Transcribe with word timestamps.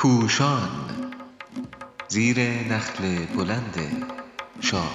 پوشان. 0.00 0.70
زیر 2.08 2.40
نخل 2.40 3.26
بلند 3.26 4.06
شاهنامه 4.60 4.90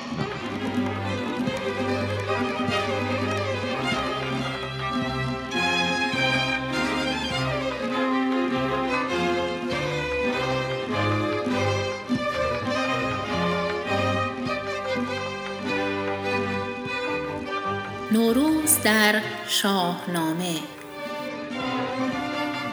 نوروز 18.12 18.80
در 18.84 19.22
شاهنامه. 19.48 20.56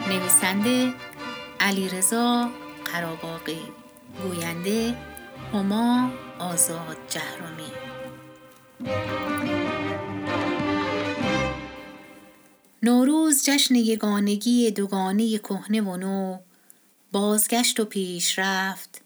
نویسنده 0.07 0.93
علیرضا 1.63 2.49
قراباغی 2.85 3.61
گوینده 4.23 4.95
هما 5.53 6.11
آزاد 6.39 6.97
جهرومی 7.09 7.71
نوروز 12.83 13.43
جشن 13.45 13.75
یگانگی 13.75 14.71
دوگانه 14.71 15.37
کهنه 15.37 15.81
و 15.81 15.97
نو 15.97 16.37
بازگشت 17.11 17.79
و 17.79 17.85
پیشرفت 17.85 19.01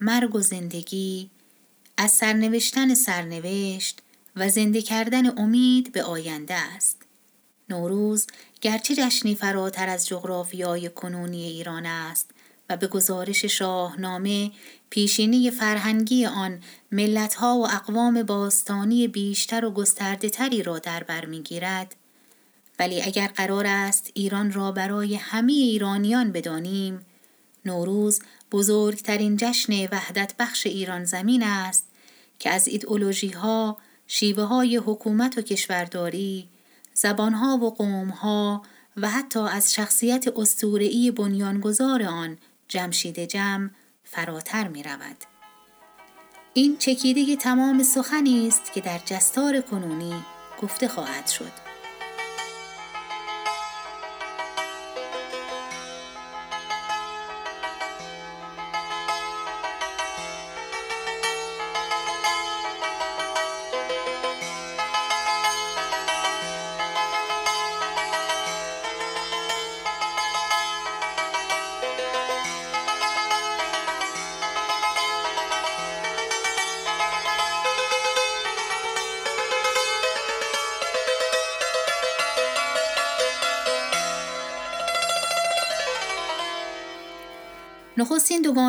مرگ 0.00 0.34
و 0.34 0.40
زندگی 0.40 1.30
از 1.96 2.10
سرنوشتن 2.10 2.94
سرنوشت 2.94 4.02
و 4.36 4.48
زنده 4.48 4.82
کردن 4.82 5.38
امید 5.38 5.92
به 5.92 6.02
آینده 6.02 6.54
است. 6.54 7.11
نوروز 7.72 8.26
گرچه 8.60 8.94
جشنی 8.94 9.34
فراتر 9.34 9.88
از 9.88 10.06
جغرافیای 10.06 10.88
کنونی 10.88 11.44
ایران 11.46 11.86
است 11.86 12.30
و 12.70 12.76
به 12.76 12.86
گزارش 12.86 13.44
شاهنامه 13.44 14.50
پیشینی 14.90 15.50
فرهنگی 15.50 16.26
آن 16.26 16.60
ملتها 16.92 17.56
و 17.56 17.66
اقوام 17.66 18.22
باستانی 18.22 19.08
بیشتر 19.08 19.64
و 19.64 19.70
گسترده 19.70 20.30
تری 20.30 20.62
را 20.62 20.78
در 20.78 21.02
بر 21.02 21.24
می‌گیرد 21.24 21.96
ولی 22.78 23.02
اگر 23.02 23.26
قرار 23.26 23.66
است 23.66 24.10
ایران 24.14 24.52
را 24.52 24.72
برای 24.72 25.14
همه 25.14 25.52
ایرانیان 25.52 26.32
بدانیم 26.32 27.06
نوروز 27.64 28.20
بزرگترین 28.52 29.36
جشن 29.36 29.72
وحدت 29.72 30.34
بخش 30.38 30.66
ایران 30.66 31.04
زمین 31.04 31.42
است 31.42 31.86
که 32.38 32.50
از 32.50 32.68
ایدئولوژی 32.68 33.28
ها، 33.28 33.78
شیوه 34.06 34.44
های 34.44 34.76
حکومت 34.76 35.38
و 35.38 35.42
کشورداری، 35.42 36.48
زبانها 36.94 37.56
و 37.56 37.70
قومها 37.70 38.62
و 38.96 39.10
حتی 39.10 39.40
از 39.40 39.74
شخصیت 39.74 40.28
استورعی 40.36 41.10
بنیانگذار 41.10 42.02
آن 42.02 42.38
جمشید 42.68 43.20
جم 43.20 43.70
فراتر 44.04 44.68
می 44.68 44.82
رود. 44.82 45.16
این 46.54 46.76
چکیده 46.78 47.36
تمام 47.36 47.82
سخنی 47.82 48.48
است 48.48 48.72
که 48.72 48.80
در 48.80 49.00
جستار 49.04 49.60
کنونی 49.60 50.14
گفته 50.62 50.88
خواهد 50.88 51.26
شد. 51.26 51.71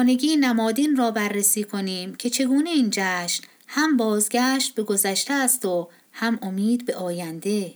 دوگانگی 0.04 0.36
نمادین 0.36 0.96
را 0.96 1.12
بررسی 1.12 1.64
کنیم 1.64 2.16
که 2.16 2.30
چگونه 2.30 2.70
این 2.70 2.90
جشن 2.92 3.44
هم 3.68 3.98
بازگشت 3.98 4.76
به 4.76 4.84
گذشته 4.84 5.34
است 5.34 5.66
و 5.66 5.90
هم 6.12 6.40
امید 6.42 6.86
به 6.86 6.96
آینده. 6.96 7.74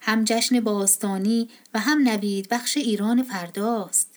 هم 0.00 0.24
جشن 0.24 0.60
باستانی 0.60 1.48
و 1.74 1.78
هم 1.78 2.08
نوید 2.08 2.48
بخش 2.48 2.76
ایران 2.76 3.22
فرداست. 3.22 4.10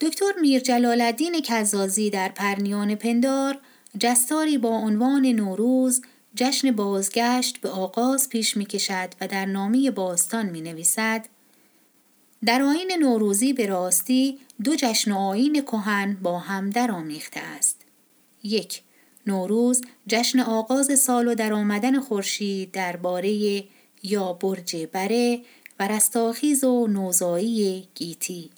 دکتر 0.00 0.32
میر 0.40 0.60
جلال 0.60 1.00
الدین 1.00 1.40
کزازی 1.40 2.10
در 2.10 2.28
پرنیان 2.28 2.94
پندار 2.94 3.58
جستاری 3.98 4.58
با 4.58 4.68
عنوان 4.68 5.26
نوروز 5.26 6.02
جشن 6.34 6.70
بازگشت 6.70 7.60
به 7.60 7.68
آغاز 7.68 8.28
پیش 8.28 8.56
می 8.56 8.66
کشد 8.66 9.14
و 9.20 9.28
در 9.28 9.46
نامی 9.46 9.90
باستان 9.90 10.46
می 10.46 10.60
نویسد 10.60 11.28
در 12.44 12.62
آین 12.62 12.92
نوروزی 13.00 13.52
به 13.52 13.66
راستی 13.66 14.38
دو 14.64 14.76
جشن 14.76 15.12
و 15.12 15.18
آین 15.18 15.62
کهن 15.62 16.16
با 16.22 16.38
هم 16.38 16.70
درآمیخته 16.70 17.40
است. 17.40 17.80
یک 18.42 18.82
نوروز 19.26 19.82
جشن 20.06 20.40
آغاز 20.40 21.00
سال 21.00 21.28
و 21.28 21.34
در 21.34 21.52
آمدن 21.52 22.00
خورشید 22.00 22.72
درباره 22.72 23.64
یا 24.02 24.32
برج 24.32 24.76
بره 24.92 25.40
و 25.78 25.88
رستاخیز 25.88 26.64
و 26.64 26.86
نوزایی 26.86 27.88
گیتی. 27.94 28.50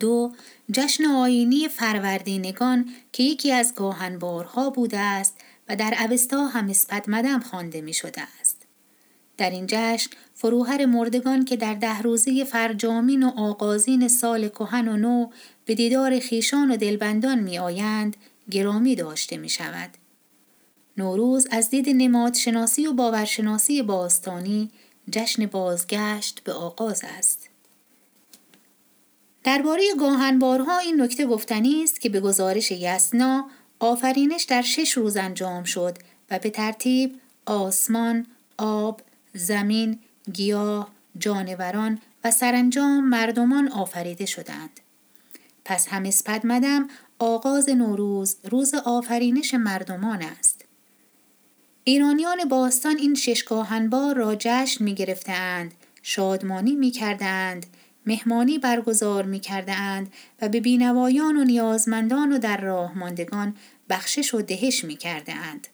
دو 0.00 0.32
جشن 0.70 1.04
آینی 1.04 1.68
فروردینگان 1.68 2.88
که 3.12 3.22
یکی 3.22 3.52
از 3.52 3.74
گاهنبارها 3.74 4.70
بوده 4.70 4.98
است 4.98 5.34
و 5.68 5.76
در 5.76 5.94
اوستا 6.10 6.46
هم 6.46 6.70
اسپد 6.70 7.04
مدم 7.08 7.40
خوانده 7.40 7.80
می 7.80 7.94
شده. 7.94 8.22
در 9.36 9.50
این 9.50 9.66
جشن 9.68 10.10
فروهر 10.34 10.86
مردگان 10.86 11.44
که 11.44 11.56
در 11.56 11.74
ده 11.74 12.02
روزه 12.02 12.44
فرجامین 12.44 13.22
و 13.22 13.30
آغازین 13.36 14.08
سال 14.08 14.48
کهن 14.48 14.88
و 14.88 14.96
نو 14.96 15.30
به 15.64 15.74
دیدار 15.74 16.18
خیشان 16.18 16.70
و 16.70 16.76
دلبندان 16.76 17.38
می 17.38 17.58
آیند 17.58 18.16
گرامی 18.50 18.96
داشته 18.96 19.36
می 19.36 19.48
شود. 19.48 19.90
نوروز 20.96 21.46
از 21.50 21.70
دید 21.70 21.88
نماد 21.88 22.34
شناسی 22.34 22.86
و 22.86 22.92
باورشناسی 22.92 23.82
باستانی 23.82 24.70
جشن 25.10 25.46
بازگشت 25.46 26.40
به 26.44 26.52
آغاز 26.52 27.02
است. 27.18 27.48
درباره 29.44 29.82
گاهنبارها 30.00 30.78
این 30.78 31.00
نکته 31.00 31.26
گفتنی 31.26 31.82
است 31.82 32.00
که 32.00 32.08
به 32.08 32.20
گزارش 32.20 32.70
یسنا 32.70 33.50
آفرینش 33.80 34.42
در 34.42 34.62
شش 34.62 34.92
روز 34.92 35.16
انجام 35.16 35.64
شد 35.64 35.98
و 36.30 36.38
به 36.38 36.50
ترتیب 36.50 37.20
آسمان، 37.46 38.26
آب، 38.58 39.00
زمین، 39.34 39.98
گیاه، 40.32 40.90
جانوران 41.18 41.98
و 42.24 42.30
سرانجام 42.30 43.08
مردمان 43.08 43.68
آفریده 43.68 44.26
شدند. 44.26 44.80
پس 45.64 45.88
هم 45.88 46.02
اسپد 46.04 46.46
مدم 46.46 46.88
آغاز 47.18 47.68
نوروز 47.68 48.36
روز 48.44 48.74
آفرینش 48.74 49.54
مردمان 49.54 50.22
است. 50.22 50.64
ایرانیان 51.84 52.44
باستان 52.48 52.96
این 52.96 53.14
ششگاهنبار 53.14 54.16
را 54.16 54.36
جشن 54.38 54.84
می 54.84 54.94
گرفتند، 54.94 55.74
شادمانی 56.02 56.74
می 56.74 56.90
کردند، 56.90 57.66
مهمانی 58.06 58.58
برگزار 58.58 59.24
می 59.24 59.40
کردند 59.40 60.12
و 60.42 60.48
به 60.48 60.60
بینوایان 60.60 61.36
و 61.36 61.44
نیازمندان 61.44 62.32
و 62.32 62.38
در 62.38 62.60
راه 62.60 62.98
ماندگان 62.98 63.56
بخشش 63.88 64.34
و 64.34 64.42
دهش 64.42 64.84
می 64.84 64.96
کردند. 64.96 65.68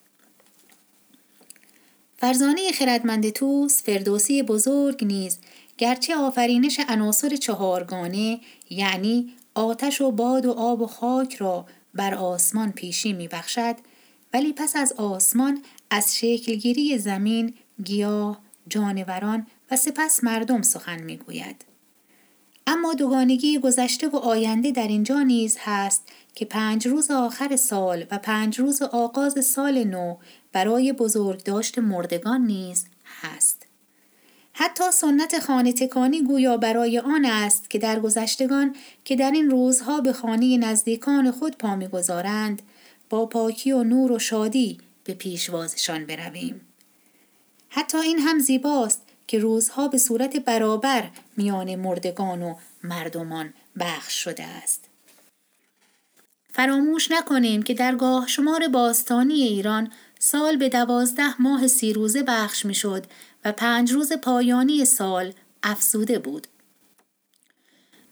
فرزانه 2.21 2.71
خردمند 2.71 3.29
توس 3.29 3.83
فردوسی 3.83 4.43
بزرگ 4.43 5.05
نیز 5.05 5.39
گرچه 5.77 6.15
آفرینش 6.15 6.79
عناصر 6.89 7.35
چهارگانه 7.35 8.39
یعنی 8.69 9.33
آتش 9.55 10.01
و 10.01 10.11
باد 10.11 10.45
و 10.45 10.51
آب 10.51 10.81
و 10.81 10.87
خاک 10.87 11.35
را 11.35 11.65
بر 11.93 12.13
آسمان 12.13 12.71
پیشی 12.71 13.13
می 13.13 13.27
بخشد 13.27 13.75
ولی 14.33 14.53
پس 14.53 14.75
از 14.75 14.93
آسمان 14.93 15.61
از 15.89 16.17
شکلگیری 16.17 16.97
زمین، 16.97 17.53
گیاه، 17.83 18.41
جانوران 18.67 19.47
و 19.71 19.75
سپس 19.75 20.23
مردم 20.23 20.61
سخن 20.61 21.03
می 21.03 21.17
گوید. 21.17 21.70
اما 22.67 22.93
دوگانگی 22.93 23.59
گذشته 23.59 24.07
و 24.07 24.15
آینده 24.15 24.71
در 24.71 24.87
اینجا 24.87 25.19
نیز 25.19 25.57
هست 25.59 26.03
که 26.35 26.45
پنج 26.45 26.87
روز 26.87 27.11
آخر 27.11 27.55
سال 27.55 28.05
و 28.11 28.17
پنج 28.17 28.59
روز 28.59 28.81
آغاز 28.81 29.45
سال 29.45 29.83
نو 29.83 30.17
برای 30.51 30.93
بزرگداشت 30.93 31.79
مردگان 31.79 32.41
نیز 32.41 32.85
هست. 33.21 33.65
حتی 34.53 34.83
سنت 34.93 35.39
خانه 35.39 35.73
تکانی 35.73 36.21
گویا 36.21 36.57
برای 36.57 36.99
آن 36.99 37.25
است 37.25 37.69
که 37.69 37.79
در 37.79 37.99
گذشتگان 37.99 38.75
که 39.05 39.15
در 39.15 39.31
این 39.31 39.49
روزها 39.49 40.01
به 40.01 40.13
خانه 40.13 40.57
نزدیکان 40.57 41.31
خود 41.31 41.57
پا 41.57 41.75
می‌گذارند 41.75 42.61
با 43.09 43.25
پاکی 43.25 43.71
و 43.71 43.83
نور 43.83 44.11
و 44.11 44.19
شادی 44.19 44.77
به 45.03 45.13
پیشوازشان 45.13 46.05
برویم. 46.05 46.61
حتی 47.69 47.97
این 47.97 48.19
هم 48.19 48.39
زیباست 48.39 49.01
که 49.31 49.39
روزها 49.39 49.87
به 49.87 49.97
صورت 49.97 50.37
برابر 50.37 51.09
میان 51.37 51.75
مردگان 51.75 52.41
و 52.41 52.55
مردمان 52.83 53.53
بخش 53.79 54.23
شده 54.23 54.43
است. 54.43 54.85
فراموش 56.53 57.11
نکنیم 57.11 57.63
که 57.63 57.73
در 57.73 57.95
گاه 57.95 58.27
شمار 58.27 58.67
باستانی 58.67 59.33
ایران 59.33 59.91
سال 60.19 60.55
به 60.57 60.69
دوازده 60.69 61.41
ماه 61.41 61.67
سی 61.67 61.93
روزه 61.93 62.23
بخش 62.23 62.65
می 62.65 62.75
شد 62.75 63.05
و 63.45 63.51
پنج 63.51 63.91
روز 63.91 64.13
پایانی 64.13 64.85
سال 64.85 65.33
افزوده 65.63 66.19
بود. 66.19 66.47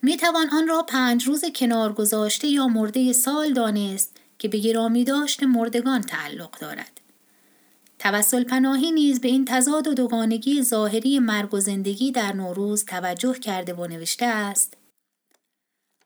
می 0.02 0.16
توان 0.16 0.50
آن 0.50 0.68
را 0.68 0.82
پنج 0.82 1.24
روز 1.24 1.44
کنار 1.54 1.92
گذاشته 1.92 2.48
یا 2.48 2.68
مرده 2.68 3.12
سال 3.12 3.52
دانست 3.52 4.16
که 4.38 4.48
به 4.48 4.58
گرامی 4.58 5.04
داشت 5.04 5.42
مردگان 5.42 6.00
تعلق 6.00 6.58
دارد. 6.58 6.99
توسل 8.00 8.44
پناهی 8.44 8.92
نیز 8.92 9.20
به 9.20 9.28
این 9.28 9.44
تضاد 9.44 9.88
و 9.88 9.94
دوگانگی 9.94 10.62
ظاهری 10.62 11.18
مرگ 11.18 11.54
و 11.54 11.60
زندگی 11.60 12.12
در 12.12 12.32
نوروز 12.32 12.84
توجه 12.84 13.34
کرده 13.34 13.74
و 13.74 13.86
نوشته 13.86 14.26
است 14.26 14.76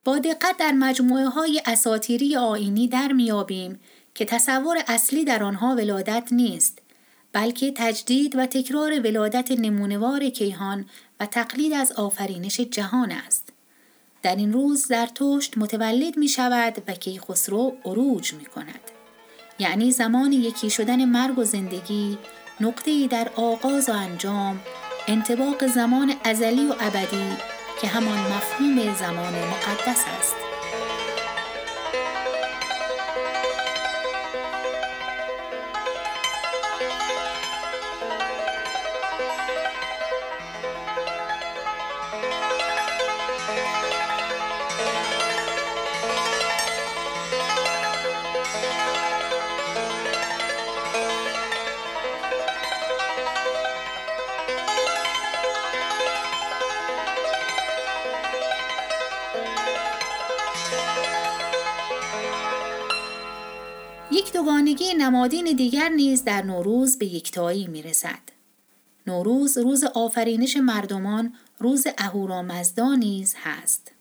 با 0.05 0.19
دقت 0.19 0.57
در 0.57 0.73
مجموعه 0.73 1.27
های 1.27 1.63
اساتیری 1.67 2.37
آینی 2.37 2.89
در 2.89 3.13
میابیم 3.13 3.81
که 4.15 4.25
تصور 4.25 4.79
اصلی 4.89 5.25
در 5.25 5.43
آنها 5.43 5.75
ولادت 5.75 6.29
نیست 6.33 6.79
بلکه 7.33 7.73
تجدید 7.77 8.37
و 8.37 8.47
تکرار 8.47 9.01
ولادت 9.01 9.51
نمونوار 9.51 10.29
کیهان 10.29 10.87
و 11.21 11.27
تقلید 11.27 11.73
از 11.73 11.93
آفرینش 11.93 12.61
جهان 12.61 13.13
است. 13.13 13.53
در 14.23 14.37
این 14.37 14.53
روز 14.53 14.87
زرتشت 14.87 15.59
متولد 15.59 16.17
می 16.17 16.29
شود 16.29 16.83
و 16.89 16.93
کیخسرو 16.93 17.77
عروج 17.85 18.35
می 18.35 18.45
کند. 18.45 18.94
یعنی 19.59 19.91
زمان 19.91 20.33
یکی 20.33 20.71
شدن 20.71 21.05
مرگ 21.05 21.39
و 21.39 21.45
زندگی 21.45 22.19
نقطه‌ای 22.61 23.09
در 23.09 23.29
آغاز 23.37 23.89
و 23.89 23.93
انجام 23.93 24.61
انتباق 25.09 25.67
زمان 25.67 26.13
ازلی 26.25 26.67
و 26.67 26.75
ابدی 26.81 27.37
که 27.81 27.87
همان 27.87 28.19
مفهوم 28.19 28.95
زمان 28.95 29.33
مقدس 29.33 30.05
است. 30.19 30.44
نیز 66.15 66.25
در 66.25 66.43
نوروز 66.43 66.99
به 66.99 67.07
یکتایی 67.07 67.67
می 67.67 67.83
رسد. 67.83 68.19
نوروز 69.07 69.59
روز 69.59 69.85
آفرینش 69.85 70.57
مردمان 70.57 71.35
روز 71.59 71.87
اهورامزدا 71.99 72.95
نیز 72.95 73.35
هست. 73.43 73.93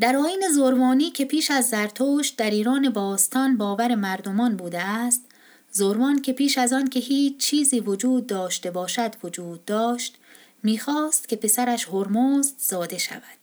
در 0.00 0.16
آین 0.16 0.42
زروانی 0.54 1.10
که 1.10 1.24
پیش 1.24 1.50
از 1.50 1.68
زرتشت 1.68 2.36
در 2.36 2.50
ایران 2.50 2.90
باستان 2.90 3.56
باور 3.56 3.94
مردمان 3.94 4.56
بوده 4.56 4.82
است 4.82 5.24
زروان 5.72 6.22
که 6.22 6.32
پیش 6.32 6.58
از 6.58 6.72
آن 6.72 6.88
که 6.88 7.00
هیچ 7.00 7.36
چیزی 7.36 7.80
وجود 7.80 8.26
داشته 8.26 8.70
باشد 8.70 9.14
وجود 9.22 9.64
داشت 9.64 10.16
می‌خواست 10.62 11.28
که 11.28 11.36
پسرش 11.36 11.88
هرمزد 11.88 12.54
زاده 12.58 12.98
شود 12.98 13.38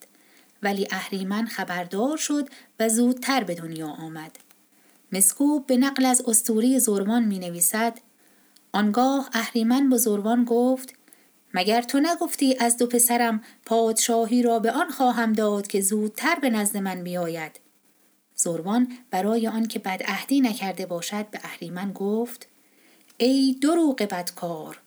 ولی 0.63 0.87
اهریمن 0.91 1.45
خبردار 1.45 2.17
شد 2.17 2.49
و 2.79 2.89
زودتر 2.89 3.43
به 3.43 3.55
دنیا 3.55 3.87
آمد 3.87 4.44
مسکوب 5.11 5.67
به 5.67 5.77
نقل 5.77 6.05
از 6.05 6.21
استوری 6.27 6.79
زروان 6.79 7.23
می 7.23 7.39
نویسد 7.39 7.99
آنگاه 8.73 9.29
اهریمن 9.33 9.89
به 9.89 9.97
زروان 9.97 10.43
گفت 10.43 10.93
مگر 11.53 11.81
تو 11.81 11.99
نگفتی 11.99 12.55
از 12.59 12.77
دو 12.77 12.87
پسرم 12.87 13.41
پادشاهی 13.65 14.41
را 14.41 14.59
به 14.59 14.71
آن 14.71 14.89
خواهم 14.89 15.33
داد 15.33 15.67
که 15.67 15.81
زودتر 15.81 16.35
به 16.35 16.49
نزد 16.49 16.77
من 16.77 17.03
بیاید؟ 17.03 17.59
زروان 18.35 18.87
برای 19.11 19.47
آنکه 19.47 19.79
بدعهدی 19.79 20.41
نکرده 20.41 20.85
باشد 20.85 21.29
به 21.29 21.39
اهریمن 21.43 21.91
گفت 21.91 22.47
ای 23.17 23.57
دروغ 23.61 23.95
بدکار 23.95 24.81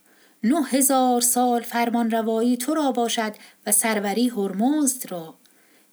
نه 0.45 0.65
هزار 0.65 1.21
سال 1.21 1.63
فرمان 1.63 2.11
روایی 2.11 2.57
تو 2.57 2.75
را 2.75 2.93
باشد 2.93 3.35
و 3.67 3.73
سروری 3.73 4.29
هرمزد 4.29 5.11
را. 5.11 5.35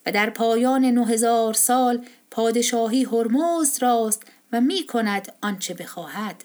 و 0.05 0.11
در 0.11 0.29
پایان 0.29 0.85
نه 0.85 1.07
هزار 1.07 1.53
سال 1.53 2.05
پادشاهی 2.31 3.03
هرمزد 3.03 3.83
راست 3.83 4.23
و 4.51 4.61
می 4.61 4.85
کند 4.87 5.33
آنچه 5.41 5.73
بخواهد. 5.73 6.43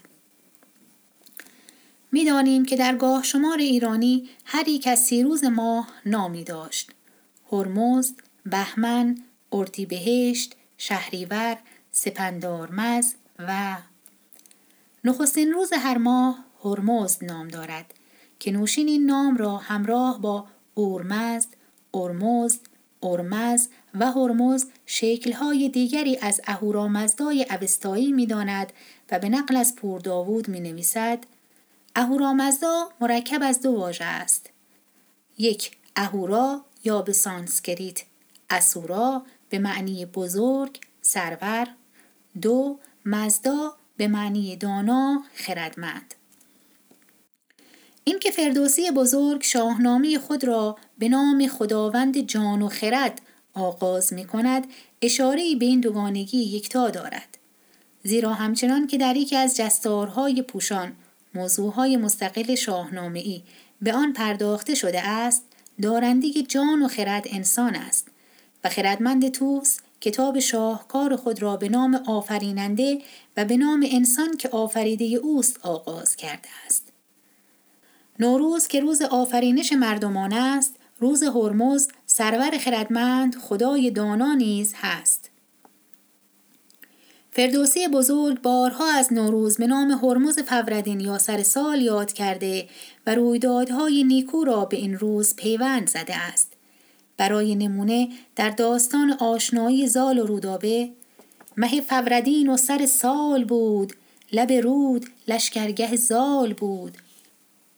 می‌دانیم 2.12 2.65
که 2.65 2.77
در 2.77 2.97
گاه 2.97 3.23
شمار 3.23 3.59
ایرانی 3.59 4.29
هر 4.45 4.69
یک 4.69 4.87
از 4.87 4.99
سی 4.99 5.23
روز 5.23 5.45
ماه 5.45 5.89
نامی 6.07 6.45
داشت. 6.45 6.91
هرمزد 7.53 8.15
بهمن 8.47 9.19
اردیبهشت 9.53 10.55
شهریور 10.79 11.59
سپندارمز 11.93 13.15
و 13.39 13.77
نخستین 15.05 15.53
روز 15.53 15.73
هر 15.73 15.99
ماه 15.99 16.45
هرمزد 16.65 17.25
نام 17.25 17.49
دارد 17.49 17.95
که 18.39 18.53
نوشین 18.53 18.89
این 18.89 19.06
نام 19.06 19.37
را 19.37 19.56
همراه 19.56 20.21
با 20.21 20.47
اورمزد، 20.75 21.49
ارمزد، 21.95 22.61
ارمز 23.02 23.69
و 23.94 24.12
هرمز 24.12 24.67
شکلهای 24.87 25.69
دیگری 25.69 26.19
از 26.23 26.41
اهورامزدای 26.47 27.47
اوستایی 27.50 28.12
می 28.12 28.26
داند 28.26 28.73
و 29.11 29.19
به 29.19 29.29
نقل 29.29 29.56
از 29.56 29.76
پور 29.76 30.00
داوود 30.00 30.49
می 30.49 30.61
نویسد 30.61 31.19
اهورامزدا 31.97 32.88
مرکب 33.00 33.43
از 33.43 33.62
دو 33.62 33.73
واژه 33.73 34.05
است. 34.05 34.50
یک 35.38 35.76
اهورا 35.97 36.64
یا 36.85 37.02
به 37.02 37.12
سانسکریت 37.12 38.02
اسورا 38.50 39.23
به 39.49 39.58
معنی 39.58 40.06
بزرگ 40.06 40.81
سرور. 41.03 41.69
دو 42.43 42.79
مزدا 43.05 43.76
به 43.96 44.08
معنی 44.08 44.56
دانا 44.56 45.23
خردمند. 45.35 46.14
اینکه 48.05 48.31
فردوسی 48.31 48.91
بزرگ 48.91 49.43
شاهنامه 49.43 50.19
خود 50.19 50.44
را 50.44 50.76
به 50.99 51.08
نام 51.08 51.47
خداوند 51.47 52.19
جان 52.19 52.62
و 52.62 52.69
خرد 52.69 53.20
آغاز 53.55 54.13
می 54.13 54.25
کند 54.25 54.67
اشاره 55.03 55.55
به 55.55 55.67
این 55.67 55.81
دوگانگی 55.81 56.39
یکتا 56.39 56.91
دارد. 56.91 57.39
زیرا 58.03 58.32
همچنان 58.32 58.86
که 58.86 58.98
در 58.98 59.17
یکی 59.17 59.36
از 59.36 59.56
جستارهای 59.56 60.43
پوشان 60.43 60.93
موضوعهای 61.34 61.96
مستقل 61.96 62.55
شاهنامه 62.55 63.19
ای 63.19 63.43
به 63.82 63.93
آن 63.93 64.13
پرداخته 64.13 64.75
شده 64.75 65.08
است 65.08 65.43
دارنده 65.82 66.43
جان 66.43 66.82
و 66.82 66.89
خرد 66.89 67.27
انسان 67.31 67.75
است 67.75 68.08
و 68.65 68.69
خردمند 68.69 69.29
توس 69.29 69.79
کتاب 70.01 70.39
شاهکار 70.39 71.17
خود 71.17 71.43
را 71.43 71.56
به 71.56 71.69
نام 71.69 71.94
آفریننده 71.94 72.98
و 73.36 73.44
به 73.44 73.56
نام 73.56 73.86
انسان 73.91 74.36
که 74.36 74.48
آفریده 74.48 75.05
اوست 75.05 75.58
آغاز 75.63 76.17
کرده 76.17 76.48
است. 76.67 76.90
نوروز 78.20 78.67
که 78.67 78.81
روز 78.81 79.03
آفرینش 79.03 79.72
مردمان 79.72 80.32
است 80.32 80.77
روز 80.98 81.22
هرمز 81.22 81.89
سرور 82.06 82.58
خردمند 82.58 83.34
خدای 83.34 83.91
دانا 83.91 84.34
نیز 84.34 84.74
هست. 84.77 85.31
فردوسی 87.31 87.89
بزرگ 87.89 88.43
بارها 88.43 88.93
از 88.93 89.12
نوروز 89.12 89.56
به 89.56 89.67
نام 89.67 89.91
هرمز 89.91 90.39
فوردین 90.39 91.00
یا 91.00 91.19
سر 91.19 91.43
سال 91.43 91.81
یاد 91.81 92.12
کرده 92.12 92.69
و 93.06 93.15
رویدادهای 93.15 94.05
نیکو 94.05 94.44
را 94.44 94.65
به 94.65 94.77
این 94.77 94.98
روز 94.98 95.36
پیوند 95.36 95.89
زده 95.89 96.17
است. 96.17 96.53
برای 97.17 97.55
نمونه 97.55 98.08
در 98.36 98.50
داستان 98.50 99.12
آشنایی 99.12 99.89
زال 99.89 100.19
و 100.19 100.27
رودابه 100.27 100.91
مه 101.56 101.81
فوردین 101.81 102.50
و 102.50 102.56
سر 102.56 102.86
سال 102.86 103.44
بود 103.44 103.93
لب 104.32 104.53
رود 104.53 105.06
لشکرگه 105.29 105.96
زال 105.96 106.53
بود. 106.53 106.96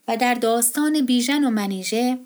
و 0.08 0.16
در 0.16 0.34
داستان 0.34 1.06
بیژن 1.06 1.44
و 1.44 1.50
منیژه 1.50 2.18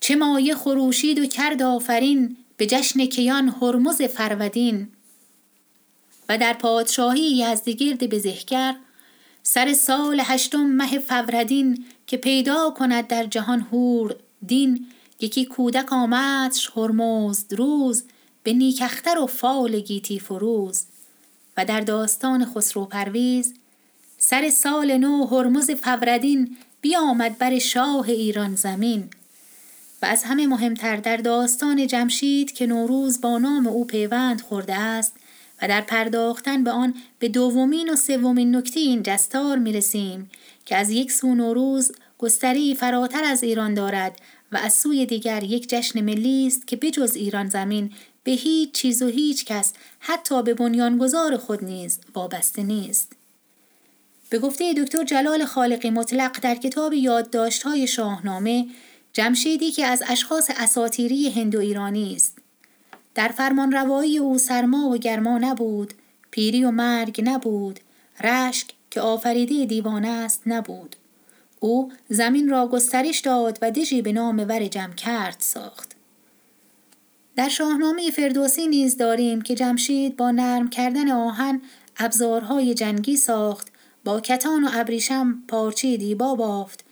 چه 0.00 0.16
مایه 0.16 0.54
خروشید 0.54 1.18
و 1.18 1.26
کرد 1.26 1.62
آفرین 1.62 2.36
به 2.56 2.66
جشن 2.66 3.06
کیان 3.06 3.48
هرمز 3.48 4.02
فرودین 4.02 4.88
و 6.28 6.38
در 6.38 6.52
پادشاهی 6.52 7.36
یزدگرد 7.36 8.08
بزهگر 8.08 8.76
سر 9.42 9.72
سال 9.72 10.22
هشتم 10.24 10.62
مه 10.62 10.98
فوردین 10.98 11.84
که 12.06 12.16
پیدا 12.16 12.74
کند 12.78 13.06
در 13.06 13.26
جهان 13.26 13.60
هور 13.60 14.16
دین 14.46 14.86
یکی 15.20 15.44
کودک 15.44 15.92
آمدش 15.92 16.70
هرمزد 16.76 17.54
روز 17.54 18.04
به 18.42 18.52
نیکختر 18.52 19.18
و 19.18 19.26
فال 19.26 19.80
گیتی 19.80 20.18
فروز 20.18 20.84
و 21.56 21.64
در 21.64 21.80
داستان 21.80 22.44
خسرو 22.44 22.84
پرویز 22.84 23.54
سر 24.18 24.50
سال 24.50 24.96
نو 24.96 25.26
هرمز 25.26 25.70
فوردین 25.70 26.56
بیامد 26.80 27.38
بر 27.38 27.58
شاه 27.58 28.08
ایران 28.08 28.56
زمین 28.56 29.10
و 30.02 30.06
از 30.06 30.24
همه 30.24 30.46
مهمتر 30.46 30.96
در 30.96 31.16
داستان 31.16 31.86
جمشید 31.86 32.52
که 32.52 32.66
نوروز 32.66 33.20
با 33.20 33.38
نام 33.38 33.66
او 33.66 33.84
پیوند 33.84 34.40
خورده 34.40 34.74
است 34.74 35.16
و 35.62 35.68
در 35.68 35.80
پرداختن 35.80 36.64
به 36.64 36.70
آن 36.70 36.94
به 37.18 37.28
دومین 37.28 37.90
و 37.90 37.96
سومین 37.96 38.56
نکته 38.56 38.80
این 38.80 39.02
جستار 39.02 39.58
می 39.58 39.72
رسیم 39.72 40.30
که 40.64 40.76
از 40.76 40.90
یک 40.90 41.12
سو 41.12 41.34
نوروز 41.34 41.92
گستری 42.18 42.74
فراتر 42.74 43.24
از 43.24 43.42
ایران 43.42 43.74
دارد 43.74 44.20
و 44.52 44.56
از 44.56 44.74
سوی 44.74 45.06
دیگر 45.06 45.42
یک 45.42 45.68
جشن 45.68 46.00
ملی 46.00 46.46
است 46.46 46.66
که 46.66 46.76
بجز 46.76 47.16
ایران 47.16 47.48
زمین 47.48 47.92
به 48.24 48.32
هیچ 48.32 48.72
چیز 48.72 49.02
و 49.02 49.06
هیچ 49.06 49.44
کس 49.44 49.72
حتی 49.98 50.42
به 50.42 50.54
بنیانگذار 50.54 51.36
خود 51.36 51.64
نیز 51.64 52.00
وابسته 52.14 52.62
نیست. 52.62 53.19
به 54.30 54.38
گفته 54.38 54.74
دکتر 54.74 55.04
جلال 55.04 55.44
خالقی 55.44 55.90
مطلق 55.90 56.40
در 56.42 56.54
کتاب 56.54 56.92
یادداشت‌های 56.92 57.86
شاهنامه 57.86 58.66
جمشیدی 59.12 59.70
که 59.70 59.86
از 59.86 60.02
اشخاص 60.08 60.50
اساتیری 60.56 61.30
هندو 61.30 61.58
ایرانی 61.58 62.14
است. 62.16 62.38
در 63.14 63.28
فرمان 63.28 63.72
روایی 63.72 64.18
او 64.18 64.38
سرما 64.38 64.88
و 64.88 64.96
گرما 64.96 65.38
نبود 65.38 65.94
پیری 66.30 66.64
و 66.64 66.70
مرگ 66.70 67.22
نبود 67.24 67.80
رشک 68.20 68.74
که 68.90 69.00
آفریده 69.00 69.64
دیوانه 69.64 70.08
است 70.08 70.42
نبود. 70.46 70.96
او 71.60 71.92
زمین 72.08 72.48
را 72.48 72.68
گسترش 72.68 73.20
داد 73.20 73.58
و 73.62 73.70
دژی 73.70 74.02
به 74.02 74.12
نام 74.12 74.38
ور 74.48 74.66
جمع 74.66 74.94
کرد 74.94 75.36
ساخت. 75.38 75.96
در 77.36 77.48
شاهنامه 77.48 78.10
فردوسی 78.10 78.66
نیز 78.66 78.96
داریم 78.96 79.42
که 79.42 79.54
جمشید 79.54 80.16
با 80.16 80.30
نرم 80.30 80.70
کردن 80.70 81.10
آهن 81.10 81.60
ابزارهای 81.96 82.74
جنگی 82.74 83.16
ساخت 83.16 83.72
با 84.04 84.20
کتان 84.20 84.64
و 84.64 84.68
ابریشم 84.72 85.42
پارچه 85.48 85.96
دیبا 85.96 86.34
بافت. 86.34 86.84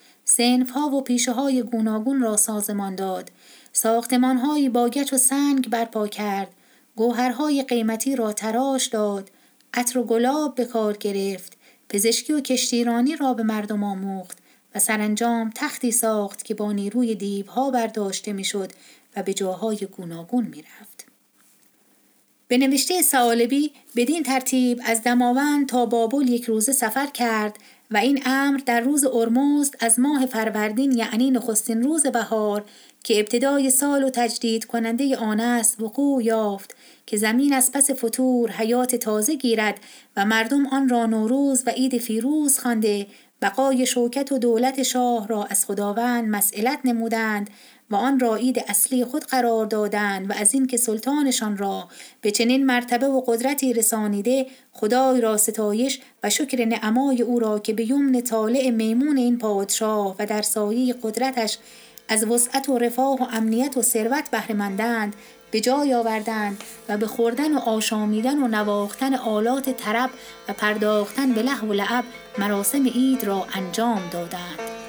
ها 0.75 0.89
و 0.89 1.01
پیشه 1.01 1.33
های 1.33 1.63
گوناگون 1.63 2.21
را 2.21 2.37
سازمان 2.37 2.95
داد. 2.95 3.31
ساختمانهایی 3.73 4.69
با 4.69 4.89
گچ 4.89 5.13
و 5.13 5.17
سنگ 5.17 5.71
برپا 5.71 6.09
کرد. 6.09 6.55
گوهرهای 6.97 7.63
قیمتی 7.63 8.17
را 8.17 8.33
تراش 8.33 8.87
داد. 8.87 9.31
عطر 9.75 9.99
و 9.99 10.05
گلاب 10.05 10.55
به 10.55 10.65
کار 10.65 10.97
گرفت. 10.97 11.57
پزشکی 11.89 12.33
و 12.33 12.41
کشتیرانی 12.41 13.17
را 13.17 13.35
به 13.35 13.43
مردم 13.43 13.85
آموخت 13.85 14.39
و 14.75 14.79
سرانجام 14.79 15.51
تختی 15.55 15.93
ساخت 15.93 16.45
که 16.45 16.55
با 16.55 16.73
نیروی 16.73 17.15
دیوها 17.15 17.71
برداشته 17.71 18.33
می‌شد 18.33 18.73
و 19.17 19.23
به 19.23 19.35
جاهای 19.35 19.77
گوناگون 19.77 20.45
می‌رفت. 20.45 20.98
به 22.49 22.59
نوشته 22.59 23.03
سالبی 23.03 23.73
بدین 23.97 24.23
ترتیب 24.23 24.81
از 24.85 25.03
دماوند 25.03 25.69
تا 25.69 25.87
بابل 25.87 26.29
یک 26.29 26.45
روزه 26.45 26.73
سفر 26.73 27.07
کرد 27.07 27.57
و 27.91 27.97
این 27.97 28.23
امر 28.27 28.61
در 28.67 28.81
روز 28.81 29.05
ارموزد 29.05 29.75
از 29.81 30.01
ماه 30.01 30.27
فروردین 30.27 30.93
یعنی 30.93 31.31
نخستین 31.31 31.83
روز 31.83 32.07
بهار 32.07 32.65
که 33.05 33.19
ابتدای 33.19 33.71
سال 33.71 34.05
و 34.05 34.11
تجدید 34.11 34.65
کننده 34.65 35.17
آن 35.17 35.41
است 35.41 35.81
وقوع 35.81 36.25
یافت 36.25 36.77
که 37.07 37.17
زمین 37.17 37.53
از 37.53 37.73
پس 37.73 37.91
فتور 37.91 38.51
حیات 38.51 38.97
تازه 38.97 39.35
گیرد 39.35 39.81
و 40.17 40.25
مردم 40.25 40.67
آن 40.67 40.89
را 40.89 41.07
نوروز 41.07 41.63
و 41.67 41.71
عید 41.71 41.99
فیروز 41.99 42.59
خوانده 42.59 43.07
بقای 43.43 43.87
شوکت 43.87 44.33
و 44.33 44.39
دولت 44.39 44.83
شاه 44.83 45.29
را 45.29 45.45
از 45.45 45.65
خداوند 45.65 46.29
مسئلت 46.29 46.79
نمودند 46.85 47.51
و 47.91 47.97
آن 47.97 48.21
را 48.21 48.37
عید 48.37 48.65
اصلی 48.69 49.05
خود 49.05 49.25
قرار 49.25 49.67
دادند 49.67 50.31
و 50.31 50.33
از 50.33 50.55
اینکه 50.55 50.77
سلطانشان 50.77 51.57
را 51.57 51.89
به 52.21 52.31
چنین 52.31 52.67
مرتبه 52.67 53.07
و 53.07 53.21
قدرتی 53.27 53.73
رسانیده 53.73 54.47
خدای 54.73 55.21
را 55.21 55.37
ستایش 55.37 56.01
و 56.23 56.31
شکر 56.31 56.65
نعمای 56.65 57.23
او 57.23 57.39
را 57.39 57.59
که 57.59 57.73
به 57.73 57.91
یمن 57.91 58.21
طالع 58.21 58.71
میمون 58.71 59.17
این 59.17 59.39
پادشاه 59.39 60.17
و 60.19 60.27
در 60.27 60.43
سایه 60.43 60.95
قدرتش 61.03 61.59
از 62.09 62.25
وسعت 62.25 62.69
و 62.69 62.79
رفاه 62.79 63.23
و 63.23 63.27
امنیت 63.33 63.77
و 63.77 63.83
ثروت 63.83 64.31
بهرهمندند 64.31 65.15
به 65.51 65.61
جای 65.61 65.95
آوردند 65.95 66.65
و 66.89 66.97
به 66.97 67.07
خوردن 67.07 67.55
و 67.55 67.59
آشامیدن 67.59 68.43
و 68.43 68.49
نواختن 68.49 69.15
آلات 69.15 69.71
طرب 69.71 70.11
و 70.49 70.53
پرداختن 70.53 71.33
به 71.33 71.43
لحو 71.43 71.67
و 71.67 71.73
لعب 71.73 72.05
مراسم 72.39 72.87
عید 72.87 73.25
را 73.25 73.47
انجام 73.55 74.03
دادند. 74.13 74.88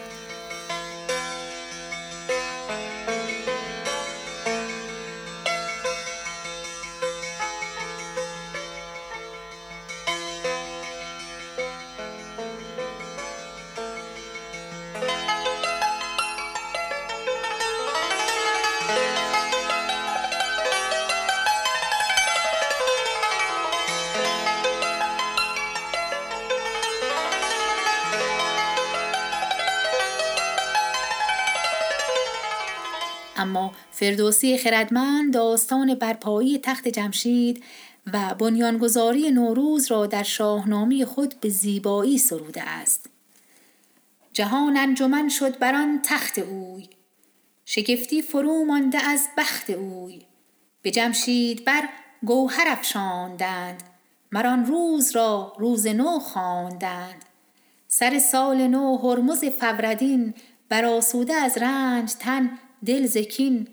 اما 33.50 33.72
فردوسی 33.92 34.58
خردمند 34.58 35.34
داستان 35.34 35.96
برپایی 35.96 36.60
تخت 36.60 36.88
جمشید 36.88 37.64
و 38.14 38.36
بنیانگذاری 38.36 39.32
نوروز 39.32 39.92
را 39.92 40.06
در 40.06 40.24
شاهنامه 40.24 41.06
خود 41.06 41.36
به 41.42 41.50
زیبایی 41.50 42.18
سروده 42.18 42.70
است. 42.70 43.10
جهان 44.34 44.78
انجمن 44.78 45.30
شد 45.30 45.60
بر 45.60 45.76
آن 45.76 46.00
تخت 46.04 46.40
اوی. 46.40 46.90
شگفتی 47.66 48.22
فرو 48.22 48.66
مانده 48.66 48.98
از 48.98 49.28
بخت 49.38 49.70
اوی. 49.70 50.22
به 50.82 50.92
جمشید 50.92 51.66
بر 51.66 51.90
گوهر 52.24 52.68
افشاندند. 52.68 53.84
مران 54.32 54.66
روز 54.66 55.16
را 55.16 55.54
روز 55.60 55.88
نو 55.88 56.20
خواندند. 56.20 57.26
سر 57.88 58.20
سال 58.20 58.68
نو 58.68 58.98
هرمز 58.98 59.46
فوردین 59.46 60.34
برآسوده 60.70 61.34
از 61.34 61.58
رنج 61.58 62.14
تن 62.14 62.50
دل 62.86 63.06
زکین 63.06 63.68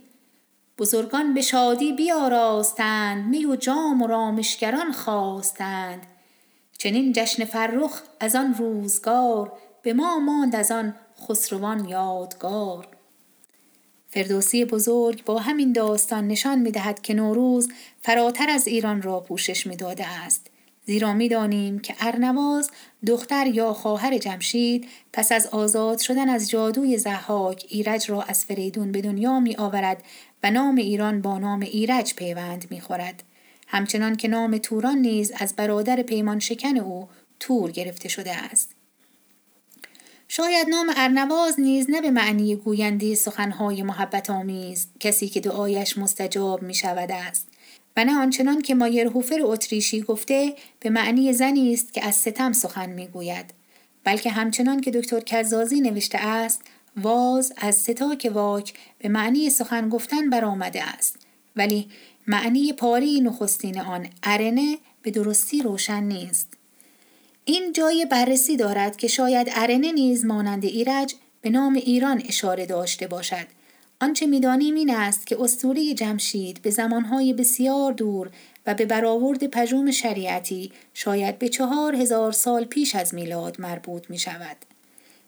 بزرگان 0.79 1.35
به 1.35 1.43
شادی 1.43 1.93
بیاراستند 1.93 3.29
می 3.29 3.47
و 3.47 3.57
جام 3.57 4.03
و 4.03 4.07
رامشگران 4.07 4.93
خواستند. 4.93 6.07
چنین 6.79 7.13
جشن 7.13 7.45
فرخ 7.45 8.03
از 8.21 8.37
آن 8.37 8.55
روزگار 8.55 9.53
به 9.83 9.93
ما 9.93 10.19
ماند 10.19 10.57
از 10.57 10.71
آن 10.71 10.95
خسروان 11.29 11.89
یادگار. 11.89 12.89
فردوسی 14.09 14.65
بزرگ 14.65 15.25
با 15.25 15.39
همین 15.39 15.73
داستان 15.73 16.29
نشان 16.29 16.59
می 16.59 16.71
دهد 16.71 17.03
که 17.03 17.15
نوروز 17.15 17.69
فراتر 18.03 18.51
از 18.51 18.67
ایران 18.67 19.03
را 19.03 19.21
پوشش 19.21 19.67
می 19.67 19.77
داده 19.77 20.07
است. 20.07 20.51
زیرا 20.87 21.12
می‌دانیم 21.12 21.78
که 21.78 21.95
ارنواز 22.00 22.71
دختر 23.07 23.47
یا 23.47 23.73
خواهر 23.73 24.19
جمشید 24.19 24.88
پس 25.12 25.33
از 25.33 25.47
آزاد 25.47 25.99
شدن 25.99 26.28
از 26.28 26.50
جادوی 26.50 26.99
زحاک 26.99 27.64
ایرج 27.69 28.11
را 28.11 28.23
از 28.23 28.45
فریدون 28.45 28.93
به 28.93 29.00
دنیا 29.00 29.40
می 29.40 29.57
آورد 29.57 30.02
و 30.43 30.50
نام 30.50 30.76
ایران 30.76 31.23
با 31.23 31.38
نام 31.38 31.61
ایرج 31.61 32.14
پیوند 32.14 32.66
می 32.71 32.81
خورد. 32.81 33.23
همچنان 33.66 34.16
که 34.16 34.28
نام 34.28 34.59
توران 34.59 34.99
نیز 34.99 35.33
از 35.38 35.57
برادر 35.57 36.02
پیمان 36.02 36.38
شکن 36.38 36.78
او 36.78 37.09
تور 37.40 37.71
گرفته 37.71 38.09
شده 38.09 38.35
است. 38.35 38.71
شاید 40.28 40.69
نام 40.69 40.87
ارنواز 40.97 41.61
نیز 41.61 41.87
نه 41.90 42.00
به 42.00 42.11
معنی 42.11 42.57
گوینده 42.57 43.14
سخنهای 43.14 43.83
محبت 43.83 44.31
آمیز 44.31 44.87
کسی 45.00 45.28
که 45.28 45.40
دعایش 45.40 45.99
مستجاب 45.99 46.62
می 46.62 46.75
شود 46.75 47.11
است 47.12 47.49
و 47.97 48.05
نه 48.05 48.19
آنچنان 48.19 48.62
که 48.62 48.75
مایرهوفر 48.75 49.38
اتریشی 49.43 50.00
گفته 50.00 50.55
به 50.81 50.91
معنی 50.91 51.33
زنی 51.33 51.73
است 51.73 51.93
که 51.93 52.05
از 52.05 52.15
ستم 52.15 52.53
سخن 52.53 52.91
می‌گوید. 52.91 53.55
بلکه 54.05 54.31
همچنان 54.31 54.81
که 54.81 54.91
دکتر 54.91 55.21
کزازی 55.21 55.81
نوشته 55.81 56.19
است 56.19 56.62
واز 56.97 57.53
از 57.57 57.75
ستاک 57.75 58.31
واک 58.35 58.75
به 58.99 59.09
معنی 59.09 59.50
سخن 59.50 59.88
گفتن 59.88 60.31
برآمده 60.31 60.83
است. 60.83 61.17
ولی 61.57 61.88
معنی 62.26 62.73
پاری 62.73 63.21
نخستین 63.21 63.81
آن 63.81 64.07
ارنه 64.23 64.79
به 65.03 65.11
درستی 65.11 65.62
روشن 65.62 66.03
نیست. 66.03 66.49
این 67.45 67.73
جای 67.73 68.07
بررسی 68.11 68.57
دارد 68.57 68.97
که 68.97 69.09
شاید 69.09 69.49
ارنه 69.50 69.93
نیز 69.93 70.25
مانند 70.25 70.65
ایرج 70.65 71.15
به 71.43 71.50
نام 71.50 71.75
ایران 71.75 72.23
اشاره 72.29 72.67
داشته 72.67 73.07
باشد. 73.07 73.47
آنچه 74.00 74.26
می‌دانیم 74.26 74.75
این 74.75 74.91
است 74.91 75.26
که 75.26 75.37
اسطوره 75.41 75.95
جمشید 75.95 76.62
به 76.62 76.71
زمانهای 76.71 77.33
بسیار 77.33 77.93
دور 77.93 78.31
و 78.67 78.75
به 78.75 78.87
برآورد 78.87 79.47
پژوم 79.47 79.91
شریعتی 79.91 80.73
شاید 80.95 81.38
به 81.38 81.49
چهار 81.49 81.95
هزار 81.95 82.33
سال 82.33 82.65
پیش 82.65 82.95
از 82.95 83.15
میلاد 83.15 83.61
مربوط 83.61 84.11
می 84.11 84.19
شود. 84.19 84.57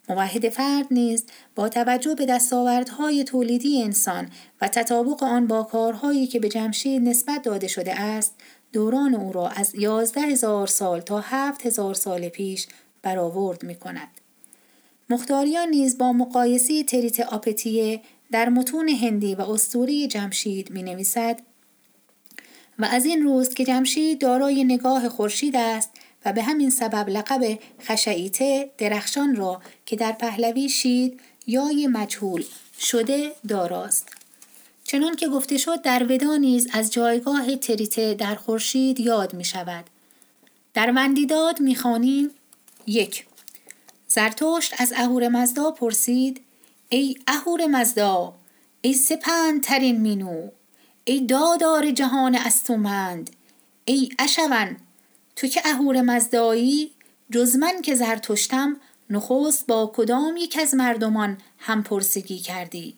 موحد 0.08 0.48
فرد 0.48 0.86
نیز 0.90 1.24
با 1.54 1.68
توجه 1.68 2.14
به 2.14 2.26
دستاوردهای 2.26 3.24
تولیدی 3.24 3.82
انسان 3.82 4.28
و 4.60 4.68
تطابق 4.68 5.22
آن 5.22 5.46
با 5.46 5.62
کارهایی 5.62 6.26
که 6.26 6.40
به 6.40 6.48
جمشید 6.48 7.02
نسبت 7.02 7.42
داده 7.42 7.68
شده 7.68 8.00
است 8.00 8.34
دوران 8.72 9.14
او 9.14 9.32
را 9.32 9.48
از 9.48 9.74
یازده 9.74 10.20
هزار 10.20 10.66
سال 10.66 11.00
تا 11.00 11.20
هفت 11.20 11.66
هزار 11.66 11.94
سال 11.94 12.28
پیش 12.28 12.66
برآورد 13.02 13.62
می 13.64 13.74
کند. 13.74 14.08
مختاریان 15.10 15.68
نیز 15.68 15.98
با 15.98 16.12
مقایسه 16.12 16.84
تریت 16.84 17.20
آپتیه 17.20 18.00
در 18.30 18.48
متون 18.48 18.88
هندی 18.88 19.34
و 19.34 19.40
استوری 19.40 20.08
جمشید 20.08 20.70
می 20.70 20.82
نویسد 20.82 21.40
و 22.78 22.84
از 22.84 23.04
این 23.04 23.22
روز 23.22 23.48
که 23.48 23.64
جمشید 23.64 24.20
دارای 24.20 24.64
نگاه 24.64 25.08
خورشید 25.08 25.56
است 25.56 25.90
و 26.24 26.32
به 26.32 26.42
همین 26.42 26.70
سبب 26.70 27.08
لقب 27.08 27.58
خشعیته 27.80 28.70
درخشان 28.78 29.36
را 29.36 29.62
که 29.86 29.96
در 29.96 30.12
پهلوی 30.12 30.68
شید 30.68 31.20
یای 31.46 31.86
مجهول 31.86 32.44
شده 32.78 33.32
داراست. 33.48 34.08
چنان 34.84 35.16
که 35.16 35.28
گفته 35.28 35.58
شد 35.58 35.82
در 35.82 36.12
ودا 36.12 36.36
نیز 36.36 36.68
از 36.72 36.92
جایگاه 36.92 37.56
تریته 37.56 38.14
در 38.14 38.34
خورشید 38.34 39.00
یاد 39.00 39.34
می 39.34 39.44
شود 39.44 39.84
در 40.74 40.92
وندیداد 40.96 41.60
می‌خوانیم 41.60 42.30
یک. 42.86 43.26
زرتشت 44.08 44.74
از 44.78 44.92
اهور 44.96 45.28
مزدا 45.28 45.70
پرسید 45.70 46.40
ای 46.90 47.16
اهور 47.26 47.66
مزدا 47.66 48.34
ای 48.80 48.94
سپند 48.94 49.62
ترین 49.62 50.00
مینو 50.00 50.48
ای 51.04 51.20
دادار 51.20 51.90
جهان 51.90 52.34
استومند 52.34 53.30
ای 53.84 54.08
اشون 54.18 54.76
تو 55.36 55.46
که 55.46 55.60
اهور 55.64 56.02
مزدایی 56.02 56.90
جز 57.30 57.56
من 57.56 57.82
که 57.82 57.94
زرتشتم 57.94 58.80
نخست 59.10 59.66
با 59.66 59.92
کدام 59.94 60.36
یک 60.36 60.58
از 60.60 60.74
مردمان 60.74 61.38
هم 61.58 61.82
پرسگی 61.82 62.38
کردی؟ 62.38 62.94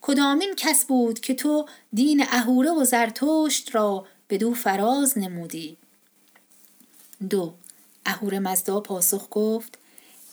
کدامین 0.00 0.54
کس 0.56 0.84
بود 0.84 1.20
که 1.20 1.34
تو 1.34 1.66
دین 1.92 2.26
اهوره 2.30 2.70
و 2.70 2.84
زرتشت 2.84 3.74
را 3.74 4.06
به 4.28 4.38
دو 4.38 4.54
فراز 4.54 5.18
نمودی؟ 5.18 5.76
دو 7.30 7.54
اهور 8.06 8.38
مزدا 8.38 8.80
پاسخ 8.80 9.28
گفت 9.30 9.78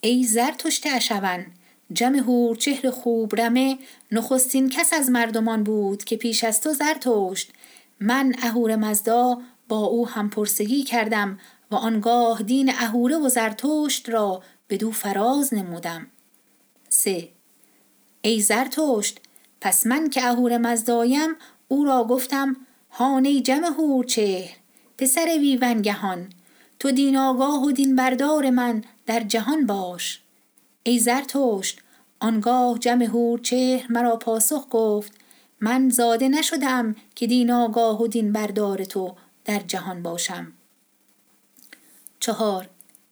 ای 0.02 0.24
زرتشت 0.24 0.86
اشون 0.88 1.46
جمع 1.94 2.18
هور 2.18 2.56
چهر 2.56 2.90
خوب 2.90 3.36
رمه. 3.36 3.78
نخستین 4.12 4.70
کس 4.70 4.94
از 4.94 5.10
مردمان 5.10 5.64
بود 5.64 6.04
که 6.04 6.18
پیش 6.18 6.44
از 6.44 6.62
تو 6.62 6.74
زرتشت 6.74 7.52
من 8.00 8.34
اهور 8.42 8.76
مزدا 8.76 9.42
با 9.68 9.78
او 9.78 10.08
هم 10.08 10.30
پرسگی 10.30 10.84
کردم 10.84 11.40
و 11.72 11.76
آنگاه 11.76 12.44
دین 12.44 12.70
اهوره 12.70 13.18
و 13.18 13.30
زرتشت 13.30 14.10
را 14.10 14.44
به 14.68 14.78
دو 14.78 14.92
فراز 14.92 15.54
نمودم. 15.54 16.08
سه. 16.90 17.30
ای 18.22 18.42
زرتشت 18.42 19.20
پس 19.62 19.88
من 19.88 20.10
که 20.10 20.28
اهور 20.28 20.58
مزدایم 20.58 21.30
او 21.68 21.86
را 21.86 22.04
گفتم 22.04 22.56
هانه 22.92 23.42
جمع 23.42 23.68
هور 23.68 24.06
چهر 24.06 24.58
پسر 24.98 25.38
ویونگهان. 25.40 26.30
تو 26.80 26.92
دین 26.92 27.18
آگاه 27.18 27.64
و 27.64 27.72
دین 27.72 27.96
بردار 27.96 28.50
من 28.50 28.84
در 29.06 29.20
جهان 29.20 29.66
باش. 29.66 30.21
ای 30.84 31.00
زرتشت 31.00 31.80
آنگاه 32.20 32.80
جمع 32.80 33.06
هور 33.06 33.40
چهر 33.40 33.92
مرا 33.92 34.16
پاسخ 34.16 34.68
گفت 34.70 35.14
من 35.60 35.90
زاده 35.90 36.30
نشدم 36.30 36.96
که 37.16 37.28
دین 37.28 37.52
آگاه 37.52 38.02
و 38.02 38.08
دین 38.08 38.32
بردار 38.32 38.86
تو 38.86 39.16
در 39.46 39.60
جهان 39.60 40.04
باشم. 40.04 40.54
چهار 42.20 42.70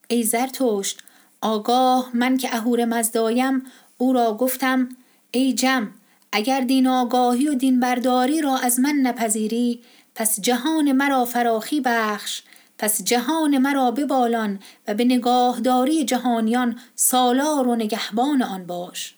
ای 0.07 0.23
زرتشت 0.23 1.03
آگاه 1.41 2.09
من 2.13 2.37
که 2.37 2.55
اهور 2.55 2.85
مزدایم 2.85 3.63
او 3.97 4.13
را 4.13 4.33
گفتم 4.33 4.89
ای 5.31 5.53
جم 5.53 5.91
اگر 6.31 6.61
دین 6.61 6.87
آگاهی 6.87 7.47
و 7.47 7.53
دین 7.53 7.79
برداری 7.79 8.41
را 8.41 8.57
از 8.57 8.79
من 8.79 8.95
نپذیری 9.03 9.83
پس 10.15 10.41
جهان 10.41 10.91
مرا 10.91 11.25
فراخی 11.25 11.81
بخش. 11.81 12.41
پس 12.79 13.03
جهان 13.03 13.57
مرا 13.57 13.91
ببالان 13.91 14.59
و 14.87 14.93
به 14.93 15.05
نگاهداری 15.05 16.05
جهانیان 16.05 16.79
سالار 16.95 17.67
و 17.67 17.75
نگهبان 17.75 18.41
آن 18.41 18.65
باش 18.65 19.15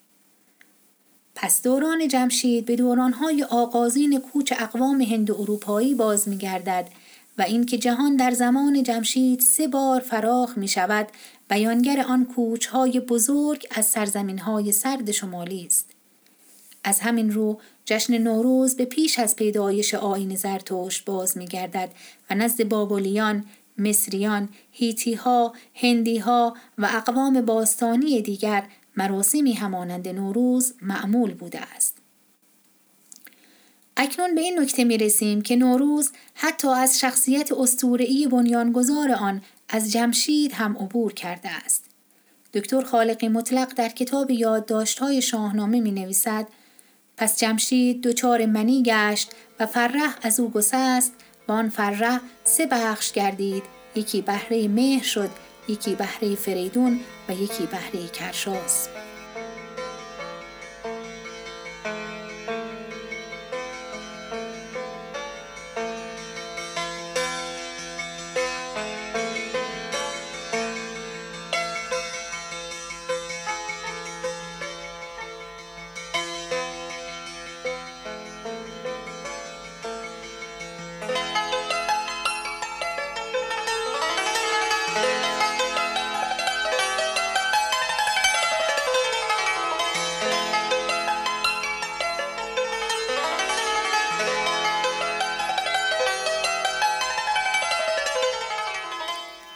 پس 1.35 1.61
دوران 1.61 2.07
جمشید 2.07 2.65
به 2.65 2.75
دورانهای 2.75 3.43
آغازین 3.43 4.19
کوچ 4.19 4.53
اقوام 4.59 5.01
هند 5.01 5.29
و 5.29 5.41
اروپایی 5.41 5.95
باز 5.95 6.29
می 6.29 6.37
گردد 6.37 6.87
و 7.37 7.41
اینکه 7.41 7.77
جهان 7.77 8.15
در 8.15 8.31
زمان 8.31 8.83
جمشید 8.83 9.39
سه 9.39 9.67
بار 9.67 10.01
فراخ 10.01 10.57
می 10.57 10.67
شود 10.67 11.07
بیانگر 11.49 12.05
آن 12.07 12.25
کوچهای 12.25 12.99
بزرگ 12.99 13.67
از 13.71 13.85
سرزمین 13.85 14.39
های 14.39 14.71
سرد 14.71 15.11
شمالی 15.11 15.65
است. 15.65 15.89
از 16.83 16.99
همین 16.99 17.31
رو 17.31 17.59
جشن 17.85 18.17
نوروز 18.17 18.75
به 18.75 18.85
پیش 18.85 19.19
از 19.19 19.35
پیدایش 19.35 19.93
آین 19.93 20.35
زرتوش 20.35 21.01
باز 21.01 21.37
می 21.37 21.45
گردد 21.45 21.91
و 22.29 22.35
نزد 22.35 22.63
بابلیان، 22.63 23.45
مصریان، 23.77 24.49
هیتیها، 24.71 25.53
هندیها 25.75 26.55
و 26.77 26.89
اقوام 26.93 27.41
باستانی 27.41 28.21
دیگر 28.21 28.63
مراسمی 28.97 29.53
همانند 29.53 30.07
نوروز 30.07 30.73
معمول 30.81 31.33
بوده 31.33 31.59
است. 31.75 31.97
اکنون 33.97 34.35
به 34.35 34.41
این 34.41 34.59
نکته 34.59 34.83
می 34.83 34.97
رسیم 34.97 35.41
که 35.41 35.55
نوروز 35.55 36.11
حتی 36.33 36.67
از 36.67 36.99
شخصیت 36.99 37.51
استورعی 37.51 38.27
بنیانگذار 38.27 39.11
آن 39.11 39.41
از 39.69 39.91
جمشید 39.91 40.51
هم 40.51 40.77
عبور 40.77 41.13
کرده 41.13 41.49
است. 41.49 41.85
دکتر 42.53 42.81
خالقی 42.81 43.27
مطلق 43.27 43.73
در 43.75 43.89
کتاب 43.89 44.31
یادداشت‌های 44.31 45.21
شاهنامه 45.21 45.79
می 45.79 45.91
نویسد 45.91 46.47
پس 47.21 47.39
جمشید 47.39 48.03
دچار 48.03 48.45
منی 48.45 48.83
گشت 48.83 49.31
و 49.59 49.65
فرح 49.65 50.17
از 50.21 50.39
او 50.39 50.51
گسست 50.51 51.13
و 51.47 51.51
آن 51.51 51.69
فرح 51.69 52.19
سه 52.43 52.65
بخش 52.65 53.11
گردید. 53.11 53.63
یکی 53.95 54.21
بهره 54.21 54.67
مهر 54.67 55.03
شد 55.03 55.29
یکی 55.67 55.95
بهره 55.95 56.35
فریدون 56.35 56.99
و 57.29 57.33
یکی 57.33 57.65
بهره 57.65 58.07
کرشاس. 58.07 58.87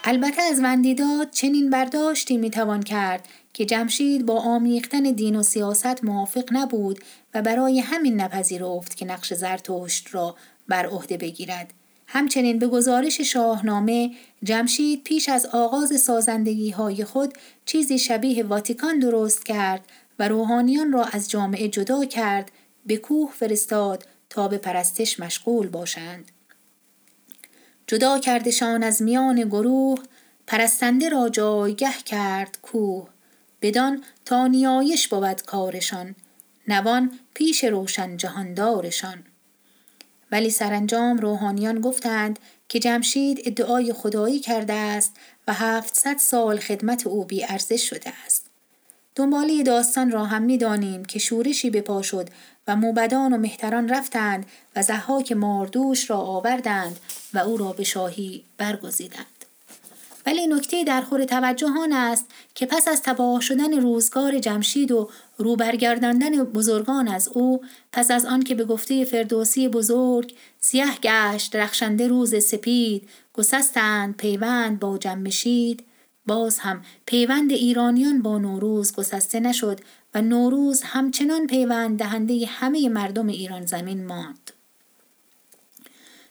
البته 0.07 0.41
از 0.41 0.59
وندیداد 0.59 1.29
چنین 1.31 1.69
برداشتی 1.69 2.37
می‌توان 2.37 2.83
کرد 2.83 3.27
که 3.53 3.65
جمشید 3.65 4.25
با 4.25 4.39
آمیختن 4.39 5.03
دین 5.03 5.35
و 5.35 5.43
سیاست 5.43 6.03
موافق 6.03 6.43
نبود 6.51 6.99
و 7.33 7.41
برای 7.41 7.79
همین 7.79 8.21
نپذیرفت 8.21 8.97
که 8.97 9.05
نقش 9.05 9.33
زرتشت 9.33 10.07
را 10.11 10.35
بر 10.67 10.85
عهده 10.85 11.17
بگیرد. 11.17 11.73
همچنین 12.07 12.59
به 12.59 12.67
گزارش 12.67 13.21
شاهنامه 13.21 14.11
جمشید 14.43 15.03
پیش 15.03 15.29
از 15.29 15.45
آغاز 15.45 16.01
سازندگی 16.01 16.69
های 16.69 17.03
خود 17.03 17.33
چیزی 17.65 17.99
شبیه 17.99 18.43
واتیکان 18.43 18.99
درست 18.99 19.45
کرد 19.45 19.85
و 20.19 20.27
روحانیان 20.27 20.91
را 20.91 21.03
از 21.03 21.29
جامعه 21.29 21.67
جدا 21.67 22.05
کرد 22.05 22.51
به 22.85 22.97
کوه 22.97 23.31
فرستاد 23.31 24.05
تا 24.29 24.47
به 24.47 24.57
پرستش 24.57 25.19
مشغول 25.19 25.67
باشند. 25.67 26.31
جدا 27.87 28.19
کردشان 28.19 28.83
از 28.83 29.01
میان 29.01 29.41
گروه 29.41 29.99
پرستنده 30.47 31.09
را 31.09 31.29
جایگه 31.29 31.93
کرد 32.05 32.57
کوه. 32.61 33.07
بدان 33.61 34.03
تا 34.25 34.47
نیایش 34.47 35.07
بود 35.07 35.41
کارشان 35.41 36.15
نوان 36.67 37.19
پیش 37.33 37.63
روشن 37.63 38.17
جهاندارشان. 38.17 39.23
ولی 40.31 40.49
سرانجام 40.49 41.17
روحانیان 41.17 41.81
گفتند 41.81 42.39
که 42.69 42.79
جمشید 42.79 43.41
ادعای 43.45 43.93
خدایی 43.93 44.39
کرده 44.39 44.73
است 44.73 45.15
و 45.47 45.53
هفتصد 45.53 46.17
سال 46.17 46.59
خدمت 46.59 47.07
او 47.07 47.25
بی 47.25 47.43
ارزش 47.43 47.89
شده 47.89 48.13
است. 48.25 48.45
دنباله 49.15 49.63
داستان 49.63 50.11
را 50.11 50.25
هم 50.25 50.41
می‌دانیم 50.41 51.05
که 51.05 51.19
شورشی 51.19 51.69
بپا 51.69 52.01
شد 52.01 52.29
و 52.67 52.75
موبدان 52.75 53.34
و 53.34 53.38
مهتران 53.38 53.89
رفتند 53.89 54.45
و 54.75 54.82
زحاک 54.82 55.32
ماردوش 55.32 56.10
را 56.10 56.17
آوردند 56.17 56.99
و 57.34 57.38
او 57.38 57.58
را 57.58 57.73
به 57.73 57.84
شاهی 57.84 58.43
برگزیدند. 58.58 59.45
ولی 60.25 60.47
نکته 60.47 60.84
در 60.84 61.01
خور 61.01 61.25
توجه 61.25 61.69
آن 61.80 61.93
است 61.93 62.25
که 62.56 62.65
پس 62.65 62.88
از 62.88 63.01
تباه 63.01 63.41
شدن 63.41 63.82
روزگار 63.82 64.39
جمشید 64.39 64.91
و 64.91 65.10
روبرگرداندن 65.38 66.43
بزرگان 66.43 67.08
از 67.08 67.28
او 67.28 67.62
پس 67.91 68.12
از 68.12 68.25
آن 68.25 68.43
که 68.43 68.56
به 68.56 68.65
گفته 68.65 69.06
فردوسی 69.06 69.67
بزرگ 69.67 70.36
سیه 70.60 70.95
گشت 71.04 71.56
رخشنده 71.56 72.08
روز 72.08 72.43
سپید 72.43 73.10
گسستند 73.34 74.17
پیوند 74.17 74.80
با 74.80 74.97
جمشید 74.97 75.84
باز 76.25 76.60
هم 76.60 76.82
پیوند 77.06 77.51
ایرانیان 77.51 78.21
با 78.21 78.38
نوروز 78.38 78.95
گسسته 78.95 79.39
نشد 79.39 79.80
و 80.15 80.21
نوروز 80.21 80.82
همچنان 80.82 81.47
پیوند 81.47 81.99
دهنده 81.99 82.45
همه 82.45 82.89
مردم 82.89 83.28
ایران 83.28 83.65
زمین 83.65 84.06
ماند. 84.06 84.51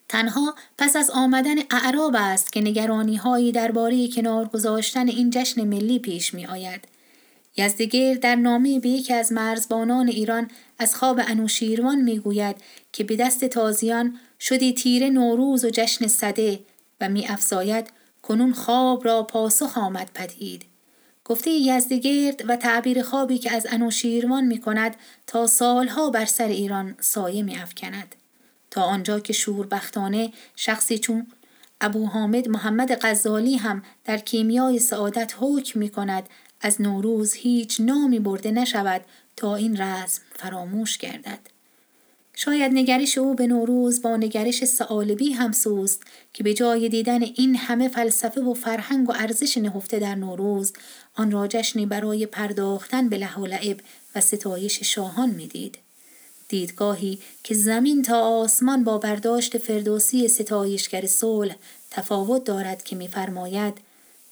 تنها 0.08 0.54
پس 0.78 0.96
از 0.96 1.10
آمدن 1.10 1.54
اعراب 1.70 2.14
است 2.18 2.52
که 2.52 2.60
نگرانی 2.60 3.16
هایی 3.16 3.52
درباره 3.52 4.08
کنار 4.08 4.48
گذاشتن 4.48 5.08
این 5.08 5.30
جشن 5.30 5.64
ملی 5.64 5.98
پیش 5.98 6.34
می 6.34 6.46
آید. 6.46 6.84
یزدگیر 7.56 8.18
در 8.18 8.36
نامه 8.36 8.80
به 8.80 8.88
یکی 8.88 9.14
از 9.14 9.32
مرزبانان 9.32 10.08
ایران 10.08 10.50
از 10.78 10.96
خواب 10.96 11.20
انوشیروان 11.28 12.00
می 12.00 12.18
گوید 12.18 12.56
که 12.92 13.04
به 13.04 13.16
دست 13.16 13.44
تازیان 13.44 14.18
شدی 14.40 14.72
تیره 14.72 15.10
نوروز 15.10 15.64
و 15.64 15.70
جشن 15.70 16.06
صده 16.06 16.60
و 17.00 17.08
می 17.08 17.26
افزاید 17.26 17.86
کنون 18.22 18.52
خواب 18.52 19.04
را 19.04 19.22
پاسخ 19.22 19.78
آمد 19.78 20.10
پدید. 20.14 20.73
گفته 21.24 21.50
یزدگرد 21.50 22.50
و 22.50 22.56
تعبیر 22.56 23.02
خوابی 23.02 23.38
که 23.38 23.52
از 23.52 23.66
انوشیروان 23.70 24.44
می 24.44 24.60
کند 24.60 24.96
تا 25.26 25.46
سالها 25.46 26.10
بر 26.10 26.24
سر 26.24 26.46
ایران 26.46 26.94
سایه 27.00 27.42
می 27.42 27.56
افکند. 27.56 28.14
تا 28.70 28.82
آنجا 28.82 29.20
که 29.20 29.32
شوربختانه 29.32 30.32
شخصی 30.56 30.98
چون 30.98 31.26
ابو 31.80 32.06
حامد 32.06 32.48
محمد 32.48 32.98
غزالی 33.06 33.56
هم 33.56 33.82
در 34.04 34.18
کیمیای 34.18 34.78
سعادت 34.78 35.34
حکم 35.40 35.80
می 35.80 35.88
کند 35.88 36.28
از 36.60 36.82
نوروز 36.82 37.34
هیچ 37.34 37.80
نامی 37.80 38.18
برده 38.18 38.50
نشود 38.50 39.00
تا 39.36 39.56
این 39.56 39.76
رسم 39.76 40.22
فراموش 40.36 40.98
گردد. 40.98 41.53
شاید 42.34 42.72
نگرش 42.72 43.18
او 43.18 43.34
به 43.34 43.46
نوروز 43.46 44.02
با 44.02 44.16
نگرش 44.16 44.64
سعالبی 44.64 45.32
هم 45.32 45.52
سوست 45.52 46.02
که 46.32 46.42
به 46.42 46.54
جای 46.54 46.88
دیدن 46.88 47.22
این 47.22 47.56
همه 47.56 47.88
فلسفه 47.88 48.40
و 48.40 48.54
فرهنگ 48.54 49.08
و 49.08 49.12
ارزش 49.12 49.58
نهفته 49.58 49.98
در 49.98 50.14
نوروز 50.14 50.72
آن 51.14 51.30
را 51.30 51.46
جشنی 51.46 51.86
برای 51.86 52.26
پرداختن 52.26 53.08
به 53.08 53.18
له 53.18 53.38
و 53.38 53.46
لعب 53.46 53.80
و 54.14 54.20
ستایش 54.20 54.82
شاهان 54.82 55.30
می‌دید. 55.30 55.78
دیدگاهی 56.48 57.18
که 57.42 57.54
زمین 57.54 58.02
تا 58.02 58.20
آسمان 58.20 58.84
با 58.84 58.98
برداشت 58.98 59.58
فردوسی 59.58 60.28
ستایشگر 60.28 61.06
صلح 61.06 61.56
تفاوت 61.90 62.44
دارد 62.44 62.82
که 62.82 62.96
میفرماید 62.96 63.74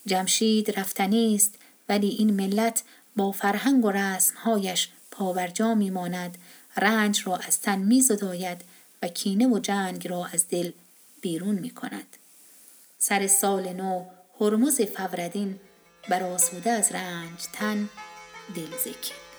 جمشید 0.07 0.79
رفتنی 0.79 1.35
است 1.35 1.55
ولی 1.89 2.09
این 2.09 2.31
ملت 2.35 2.83
با 3.17 3.33
فرهنگ 3.33 3.85
و 3.85 3.91
رسمهایش 3.91 4.89
پاورجا 5.11 5.75
میماند 5.75 6.39
رنج 6.77 7.23
را 7.27 7.37
از 7.37 7.61
تن 7.61 7.79
میزداید 7.79 8.65
و 9.03 9.09
کینه 9.09 9.49
و 9.49 9.59
جنگ 9.59 10.09
را 10.09 10.27
از 10.27 10.49
دل 10.49 10.73
بیرون 11.21 11.55
می 11.55 11.71
کند. 11.71 12.17
سر 12.99 13.27
سال 13.27 13.73
نو 13.73 14.05
هرمز 14.41 14.81
فوردین 14.81 15.61
بر 16.09 16.23
آسوده 16.23 16.71
از 16.71 16.93
رنج 16.93 17.43
تن 17.53 17.89
دلزکی 18.57 19.32